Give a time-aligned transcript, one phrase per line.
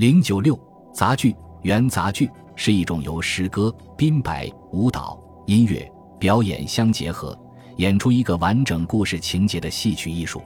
[0.00, 0.58] 零九六
[0.94, 5.86] 杂剧，元杂剧是一种由诗歌、编白、舞蹈、音乐、
[6.18, 7.38] 表演相结合，
[7.76, 10.40] 演出一个完整故事情节的戏曲艺术。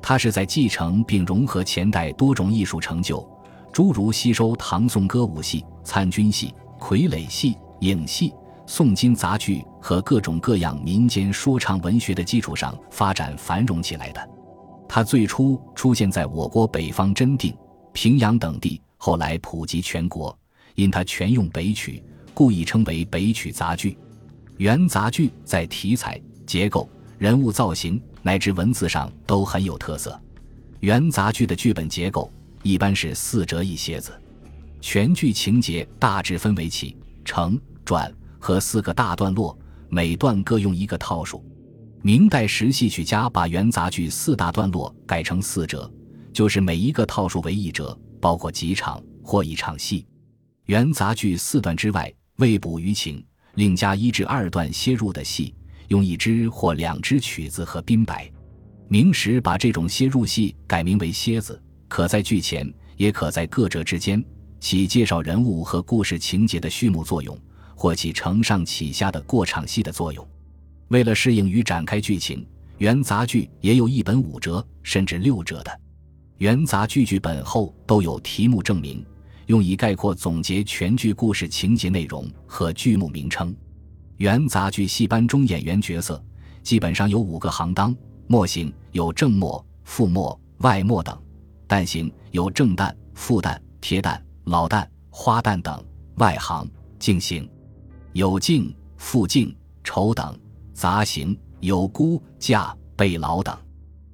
[0.00, 3.22] 它是在继承并融合前代多种艺术成就，
[3.70, 8.32] 诸如吸收唐宋歌舞戏、参军戏、傀儡戏、影戏、
[8.66, 14.30] 宋金杂剧和各种各样民间说唱文学的基础上发展繁荣起来的。
[14.88, 17.54] 它最初出现在我国北方真定、
[17.92, 18.80] 平阳等地。
[19.06, 20.36] 后来普及全国，
[20.74, 22.02] 因它全用北曲，
[22.34, 23.96] 故意称为北曲杂剧。
[24.56, 30.20] 元杂剧在题材、结构、人物造型乃至文字上都很有特色。
[30.80, 32.28] 元杂剧的剧本结构
[32.64, 34.10] 一般是四折一楔子，
[34.80, 39.56] 全剧情节大致分为起、承、转和四个大段落，
[39.88, 41.44] 每段各用一个套数。
[42.02, 45.88] 明代时戏曲家把元杂剧四大段落改成四折，
[46.32, 47.96] 就是每一个套数为一折。
[48.26, 50.04] 包括几场或一场戏，
[50.64, 53.24] 元杂剧四段之外，未补余情，
[53.54, 55.54] 另加一至二段切入的戏，
[55.86, 58.28] 用一支或两支曲子和宾白。
[58.88, 64.20] 明时把这种切入戏改名为楔子，可在剧前，也可在各折之间，
[64.58, 67.38] 起介绍人物和故事情节的序幕作用，
[67.76, 70.28] 或起承上启下的过场戏的作用。
[70.88, 72.44] 为了适应于展开剧情，
[72.78, 75.80] 元杂剧也有一本五折甚至六折的。
[76.38, 79.02] 元杂剧剧本后都有题目证明，
[79.46, 83.54] 用以概括总结全剧故事情节内容和剧目名称。
[84.18, 86.22] 元杂剧戏班中演员角色
[86.62, 91.14] 基本上有五个行当：末行有正末、副末、外末等；
[91.66, 95.82] 旦行有正旦、副旦、贴旦、老旦、花旦等；
[96.16, 97.48] 外行净行
[98.12, 100.34] 有净、副净、丑等；
[100.74, 103.56] 杂行有孤、嫁、备老等。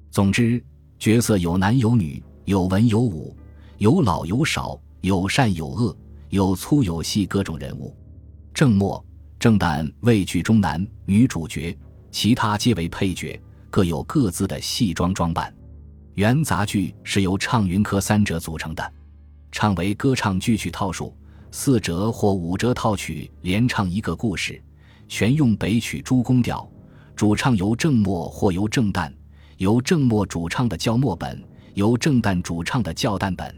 [0.09, 0.63] 总之。
[1.03, 3.35] 角色有男有女，有文有武，
[3.77, 5.93] 有老有少，有善有恶，
[6.29, 7.93] 有粗有细，各种人物。
[8.53, 9.05] 正末
[9.37, 11.77] 正旦为剧中男女主角，
[12.09, 13.37] 其他皆为配角，
[13.69, 15.53] 各有各自的戏装装扮。
[16.13, 18.93] 元杂剧是由唱云科三折组成的，
[19.51, 21.13] 唱为歌唱剧曲套数，
[21.51, 24.63] 四折或五折套曲连唱一个故事，
[25.09, 26.65] 全用北曲诸宫调，
[27.13, 29.11] 主唱由正末或由正旦。
[29.57, 31.41] 由正末主唱的叫末本，
[31.73, 33.55] 由正旦主唱的叫旦本，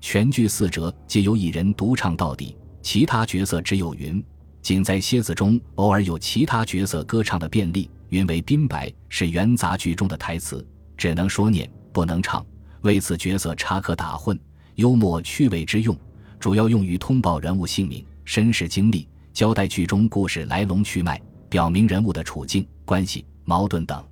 [0.00, 4.22] 全剧四折皆由一人独唱到底，其他角色只有云。
[4.62, 7.90] 仅在蝎子中偶尔有其他角色歌唱的便利。
[8.10, 12.44] 云为宾白，是元杂剧中的台词，只能说念，不能唱。
[12.80, 14.36] 为此角色插科打诨，
[14.74, 15.96] 幽默趣味之用，
[16.40, 24.09] 主要用于通报人物姓名、身世经历，交代剧中故事来龙去脉，表明人物的处境、关系、矛盾等。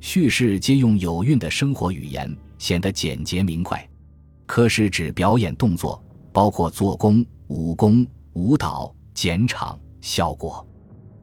[0.00, 3.86] 叙事皆用有韵的生活语言，显得简洁明快。
[4.46, 6.02] 科是指表演动作，
[6.32, 10.66] 包括做工、武功、舞蹈、剪场、效果。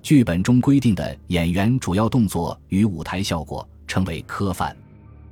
[0.03, 4.77] 剧本中规定的演员主要动作与舞台效果称为科范。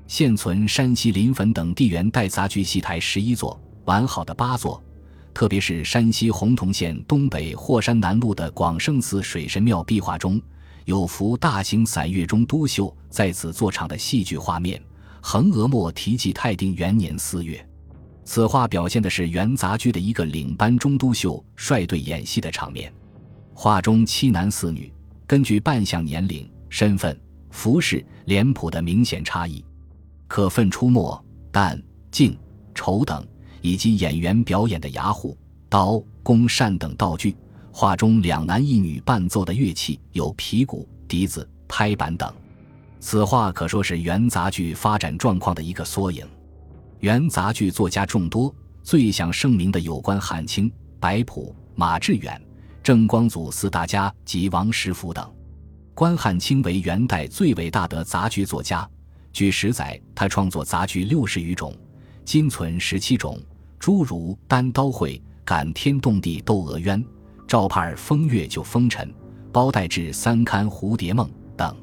[0.08, 4.84] 现存山西临汾等地元代杂剧戏台十一座，完好的八座。
[5.36, 10.42] 特别是山西洪洞县东北霍山南路的广胜寺水神庙壁画中。
[10.86, 14.80] 有幅大型散乐中都秀在此作场的戏剧画面，
[15.20, 17.68] 横额墨题记泰定元年四月。
[18.24, 22.94] 此画表现的是元杂剧的一个领班中都秀率队演戏的场面。
[23.54, 24.92] 画中七男四女，
[25.26, 27.20] 根据扮相、年龄、身份、
[27.50, 29.66] 服饰、脸谱的明显差异，
[30.28, 31.82] 可分出墨、旦、
[32.12, 32.38] 净、
[32.76, 33.26] 丑等，
[33.62, 35.36] 以及演员表演的牙虎、
[35.68, 37.36] 刀、弓、扇等道具。
[37.78, 42.34] 画中两男一女伴奏的乐器有皮鼓、笛子、拍板等。
[43.02, 46.26] 此画可说是元杂剧发展状况的一个缩影。
[47.02, 50.72] 元杂剧作家众多，最享盛名的有关汉卿、
[51.02, 52.42] 白朴、马致远、
[52.82, 55.30] 郑光祖四大家及王实甫等。
[55.94, 58.90] 关汉卿为元代最伟大的杂剧作家，
[59.34, 61.76] 据史载，他创作杂剧六十余种，
[62.24, 63.38] 今存十七种，
[63.78, 67.04] 诸如《单刀会》《感天动地窦娥冤》。
[67.48, 69.14] 赵盼儿风月就风尘，
[69.52, 71.76] 包代志三刊蝴蝶梦等，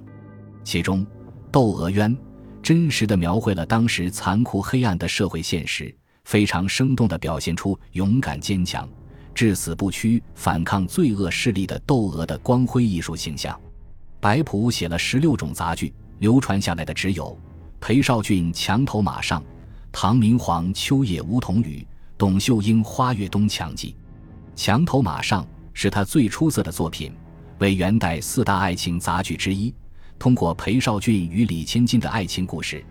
[0.65, 1.07] 其中
[1.53, 2.15] 《窦娥冤》
[2.61, 5.95] 真实的描绘了当时残酷黑暗的社会现实，
[6.25, 8.89] 非常生动地表现出勇敢坚强、
[9.35, 13.59] 至死不屈反抗罪恶势力的窦娥的光辉艺术形象。
[14.21, 17.39] 白朴写了十六种杂剧，流传下来的只有
[17.81, 19.43] 裴少俊墙头马上、
[19.93, 21.87] 唐明皇秋夜梧桐雨、
[22.19, 23.95] 董秀英花月东墙记。
[24.55, 27.13] 墙头马上是他最出色的作品，
[27.59, 29.75] 为元代四大爱情杂剧之一。
[30.19, 32.85] 通过裴少俊与李千金的爱情故事，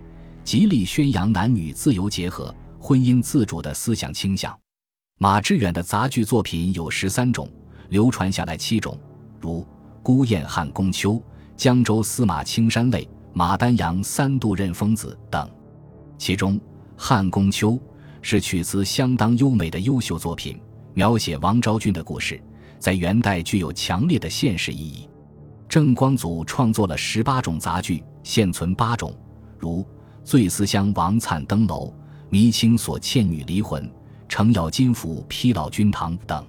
[0.44, 4.58] 极力宣扬男女自由结合，婚姻自主的思想倾向。
[5.18, 7.48] 马致远的杂剧作品有十三种，
[7.90, 9.00] 流传下来七种，
[9.40, 9.62] 如
[10.02, 11.14] 《孤雁汉宫秋》
[11.56, 13.04] 《江州司马青山泪》
[13.34, 15.50] 《马丹阳三度任疯子》等。
[16.18, 16.60] 其中，
[16.98, 17.72] 《汉宫秋》
[18.22, 20.60] 是曲词相当优美的优秀作品，
[20.94, 22.42] 描写王昭君的故事，
[22.80, 25.08] 在元代具有强烈的现实意义。
[25.70, 29.16] 郑光祖创作了十八种杂剧，现存八种，
[29.58, 29.82] 如
[30.24, 31.88] 《醉思乡王粲登楼》
[32.30, 33.84] 《迷青锁倩女离魂》。
[34.28, 36.42] 程咬金斧劈老君堂等，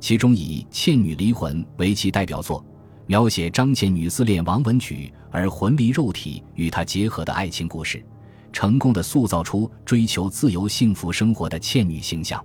[0.00, 2.64] 其中以《倩女离魂》为其代表作，
[3.06, 8.02] 描写张倩女自恋王文举而魂离肉体与他结合的爱情故事，
[8.50, 12.42] 成功的塑造出追求自由幸福生活的倩女形象。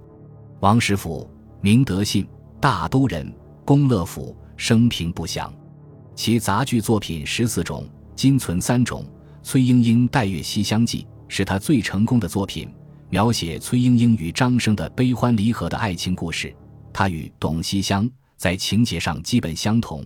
[0.59, 1.29] 王实甫，
[1.61, 2.27] 明德信，
[2.59, 3.31] 大都人，
[3.63, 5.53] 公乐府，生平不详。
[6.15, 9.05] 其杂剧作品十四种，今存三种。
[9.43, 12.67] 崔莺莺《待月西厢记》是他最成功的作品。
[13.09, 16.53] 描写崔莺莺与张生的悲欢离合的爱情故事，
[16.91, 20.03] 他与董西厢在情节上基本相同，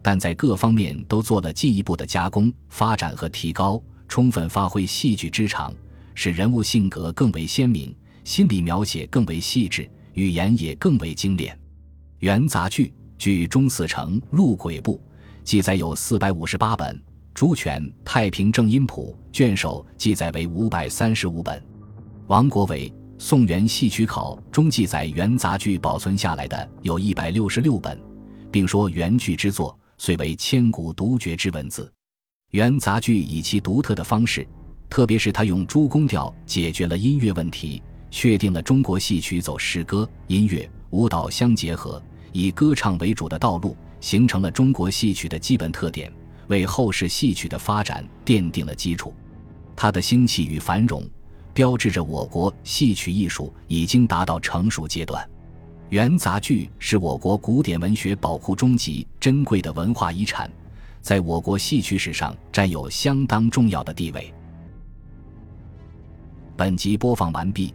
[0.00, 5.74] 但在各方面都做了进一步的加工、发展和提高，充分发挥戏剧之长，
[6.14, 7.94] 使人物性格更为鲜明，
[8.28, 11.58] 心理描写更为细致，语言也更为精炼。
[12.18, 15.00] 元杂剧据钟嗣成《录鬼部》
[15.44, 17.02] 记载有四百五十八本，
[17.32, 21.64] 朱权《太平正音谱》卷首记载为五百三十五本。
[22.26, 27.98] 王国维《宋元戏曲考》中记载元杂剧保存下来的有一百六十六本，
[28.52, 31.90] 并说元剧之作虽为千古独绝之文字。
[32.50, 34.46] 元杂剧以其独特的方式，
[34.90, 42.02] 特别是他用诸宫调解决了音乐问题，确定了中国戏曲走诗歌、音乐、舞蹈相结合，
[42.32, 46.12] 以歌唱为主的道路，形成了中国戏曲的基本特点，
[46.48, 49.14] 为后世戏曲的发展奠定了基础。
[49.76, 51.02] 它的兴起与繁荣。
[51.54, 55.28] 标志着我国戏曲艺术已经达到成熟阶段。
[55.88, 60.48] 元杂剧是我国古典文学宝库中极珍贵的文化遗产，
[61.00, 64.32] 在我国戏曲史上占有相当重要的地位。
[66.56, 67.74] 本集播放完毕，